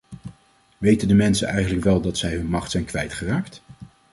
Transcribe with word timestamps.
Weten 0.77 1.07
de 1.07 1.13
mensen 1.13 1.47
eigenlijk 1.47 1.83
wel 1.83 2.01
dat 2.01 2.17
zij 2.17 2.33
hun 2.33 2.45
macht 2.49 2.71
zijn 2.71 2.85
kwijtgeraakt? 2.85 3.61